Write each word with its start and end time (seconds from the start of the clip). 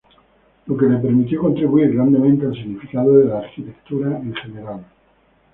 Lo 0.65 0.75
que 0.75 0.87
le 0.87 0.97
permitió 0.97 1.39
contribuir 1.41 1.93
grandemente 1.93 2.47
al 2.47 2.55
significado 2.55 3.19
de 3.19 3.25
la 3.25 3.37
arquitectura 3.37 4.17
en 4.17 4.33
general. 4.33 4.83